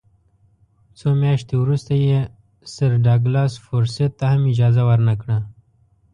[0.99, 2.19] څو میاشتې وروسته یې
[2.73, 5.37] سر ډاګلاس فورسیت ته هم اجازه ورنه کړه.